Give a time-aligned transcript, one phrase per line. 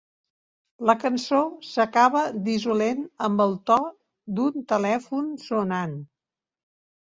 [0.89, 1.41] La cançó
[1.71, 3.77] s'acaba dissolent amb el to
[4.41, 5.95] d'un telèfon sonant.